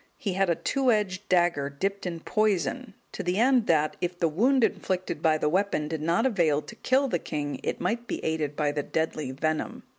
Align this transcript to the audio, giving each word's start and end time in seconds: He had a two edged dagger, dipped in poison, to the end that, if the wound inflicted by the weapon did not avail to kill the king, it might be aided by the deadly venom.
He 0.17 0.33
had 0.33 0.49
a 0.49 0.55
two 0.55 0.91
edged 0.91 1.29
dagger, 1.29 1.69
dipped 1.69 2.07
in 2.07 2.21
poison, 2.21 2.95
to 3.11 3.21
the 3.21 3.37
end 3.37 3.67
that, 3.67 3.97
if 4.01 4.17
the 4.17 4.27
wound 4.27 4.63
inflicted 4.63 5.21
by 5.21 5.37
the 5.37 5.47
weapon 5.47 5.87
did 5.87 6.01
not 6.01 6.25
avail 6.25 6.63
to 6.63 6.75
kill 6.77 7.07
the 7.07 7.19
king, 7.19 7.59
it 7.61 7.79
might 7.79 8.07
be 8.07 8.17
aided 8.25 8.55
by 8.55 8.71
the 8.71 8.81
deadly 8.81 9.29
venom. 9.29 9.83